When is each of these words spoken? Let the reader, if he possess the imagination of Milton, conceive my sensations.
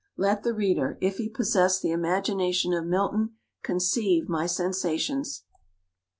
Let 0.17 0.41
the 0.41 0.55
reader, 0.55 0.97
if 0.99 1.17
he 1.17 1.29
possess 1.29 1.79
the 1.79 1.91
imagination 1.91 2.73
of 2.73 2.87
Milton, 2.87 3.35
conceive 3.61 4.27
my 4.27 4.47
sensations. 4.47 5.43